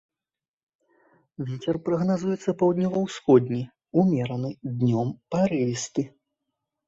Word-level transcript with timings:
Вецер 1.49 1.75
прагназуецца 1.89 2.55
паўднёва-ўсходні 2.63 3.61
ўмераны, 4.01 4.49
днём 4.81 5.07
парывісты. 5.35 6.01